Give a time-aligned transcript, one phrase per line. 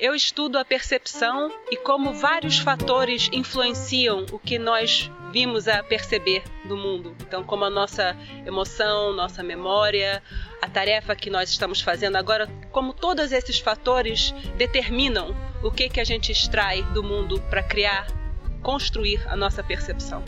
[0.00, 6.42] Eu estudo a percepção e como vários fatores influenciam o que nós vimos a perceber
[6.64, 7.14] do mundo.
[7.20, 8.16] Então, como a nossa
[8.46, 10.22] emoção, nossa memória,
[10.62, 16.00] a tarefa que nós estamos fazendo agora, como todos esses fatores determinam o que que
[16.00, 18.06] a gente extrai do mundo para criar,
[18.62, 20.24] construir a nossa percepção.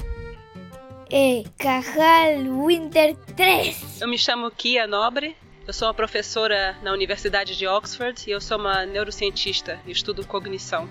[1.11, 4.03] E Cajal Winter 3.
[4.03, 5.35] Eu me chamo Kia Nobre,
[5.67, 10.27] eu sou uma professora na Universidade de Oxford e eu sou uma neurocientista e estudo
[10.27, 10.89] cognição.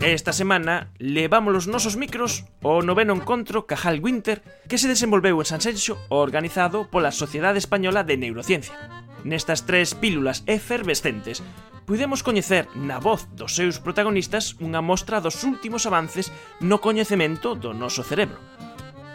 [0.00, 5.44] Esta semana levamos os nosos micros ao noveno encontro Cajal Winter que se desenvolveu en
[5.44, 9.07] Sanxenxo organizado pola Sociedade Española de Neurociencia.
[9.24, 11.42] Nestas tres pílulas efervescentes
[11.88, 16.28] pudemos coñecer na voz dos seus protagonistas unha mostra dos últimos avances
[16.60, 18.36] no coñecemento do noso cerebro.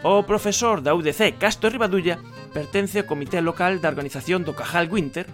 [0.04, 2.20] O profesor da UDC Castro Ribadulla
[2.52, 5.24] pertence ao comité local da organización do Cajal Winter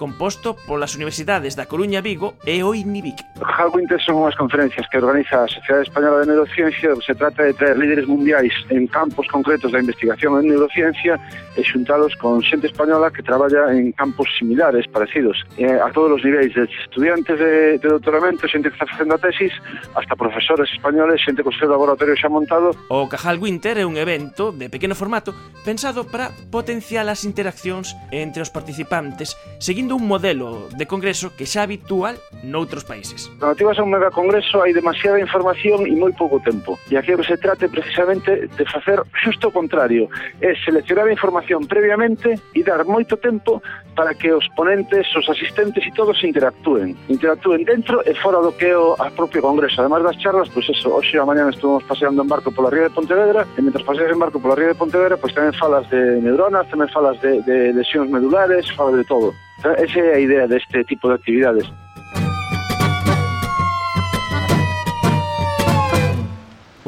[0.00, 3.20] composto polas universidades da Coruña Vigo e o INIVIC.
[3.44, 7.76] Hallwinter son unhas conferencias que organiza a Sociedade Española de Neurociencia se trata de traer
[7.76, 11.20] líderes mundiais en campos concretos da investigación en neurociencia
[11.52, 16.56] e xuntalos con xente española que traballa en campos similares, parecidos, a todos os niveis,
[16.56, 19.52] de estudiantes de, de doutoramento, xente que está facendo a tesis,
[19.92, 22.72] hasta profesores españoles, xente co seu laboratorio xa montado.
[22.88, 28.40] O Cajal Winter é un evento de pequeno formato pensado para potenciar as interaccións entre
[28.40, 32.14] os participantes, seguindo seguindo un modelo de congreso que xa habitual
[32.46, 33.26] noutros países.
[33.42, 36.78] Cando ti vas a un megacongreso hai demasiada información e moi pouco tempo.
[36.90, 40.06] E aquí se trate precisamente de facer xusto o contrario,
[40.38, 43.58] é seleccionar a información previamente e dar moito tempo
[43.98, 46.94] para que os ponentes, os asistentes e todos interactúen.
[47.10, 49.82] Interactúen dentro e fora do que é o propio congreso.
[49.82, 52.86] Además das charlas, pois pues eso, hoxe a mañana estuvimos paseando en barco pola ría
[52.86, 55.84] de Pontevedra e mentre paseas en barco pola ría de Pontevedra, pois pues tamén falas
[55.90, 59.34] de neuronas, tamén falas de, de lesións medulares, falas de todo.
[59.62, 61.68] Ah, esa é a idea deste tipo de actividades.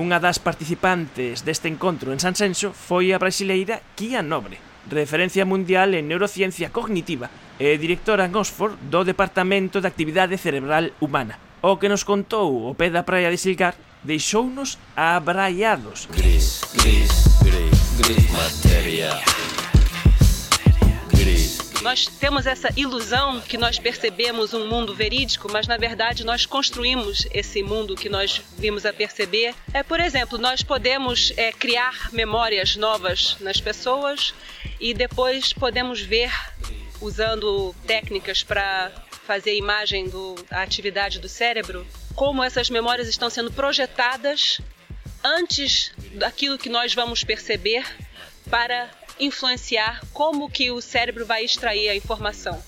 [0.02, 4.56] Unha das participantes deste encontro en San Senso foi a brasileira Kia Nobre,
[4.88, 7.30] referencia mundial en neurociencia cognitiva
[7.60, 11.38] e directora en Oxford do Departamento de Actividade Cerebral Humana.
[11.62, 16.10] O que nos contou o pé da praia de Silgar deixounos abraiados.
[16.10, 19.14] Gris, gris, gris, gris, materia.
[21.14, 26.46] Gris, Nós temos essa ilusão que nós percebemos um mundo verídico, mas na verdade nós
[26.46, 29.52] construímos esse mundo que nós vimos a perceber.
[29.74, 34.32] É, por exemplo, nós podemos é, criar memórias novas nas pessoas
[34.78, 36.30] e depois podemos ver,
[37.00, 38.92] usando técnicas para
[39.26, 40.08] fazer imagem
[40.48, 41.84] da atividade do cérebro,
[42.14, 44.60] como essas memórias estão sendo projetadas
[45.24, 47.84] antes daquilo que nós vamos perceber
[48.48, 48.88] para
[49.24, 52.62] influenciar como que o cérebro vai extrair a informação.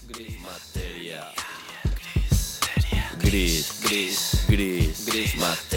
[3.18, 5.34] Gris, gris, gris, gris,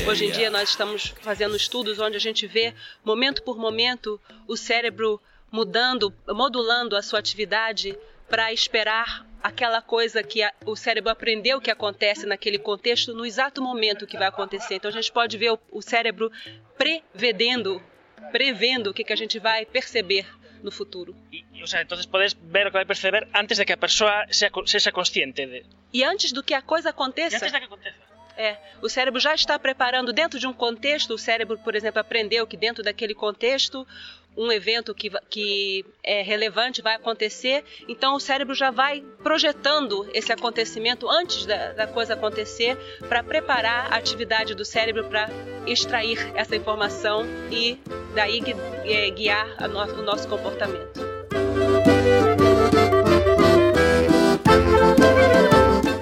[0.08, 2.74] Hoje em dia nós estamos fazendo estudos onde a gente vê
[3.04, 5.20] momento por momento o cérebro
[5.52, 7.98] mudando, modulando a sua atividade
[8.30, 13.62] para esperar aquela coisa que a, o cérebro aprendeu que acontece naquele contexto no exato
[13.62, 14.76] momento que vai acontecer.
[14.76, 16.32] Então a gente pode ver o, o cérebro
[16.78, 17.82] prevedendo,
[18.32, 20.28] prevendo o que, que a gente vai perceber
[20.64, 21.16] no futuro.
[21.32, 24.26] E, o sea, entonces podes ver o que vai perceber antes de que a persoa
[24.32, 25.66] sexa, sexa consciente de...
[25.94, 27.36] E antes do que a coisa aconteça.
[27.36, 27.97] E antes de que aconteça.
[28.38, 32.46] É, o cérebro já está preparando dentro de um contexto, o cérebro, por exemplo, aprendeu
[32.46, 33.86] que dentro daquele contexto
[34.38, 40.32] um evento que, que é relevante vai acontecer, então o cérebro já vai projetando esse
[40.32, 42.78] acontecimento antes da, da coisa acontecer
[43.10, 45.28] para preparar a atividade do cérebro para
[45.66, 47.80] extrair essa informação e
[48.14, 48.40] daí
[48.86, 51.02] é, guiar no, o nosso comportamento.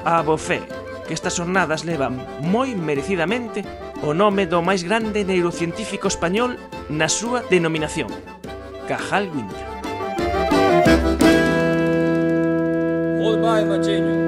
[0.04, 3.62] A bofé que estas xornadas levan moi merecidamente
[4.02, 6.58] o nome do máis grande neurocientífico español
[6.90, 8.10] na súa denominación,
[8.90, 9.66] Cajal Winter.
[13.22, 14.25] Goodbye, Machiño.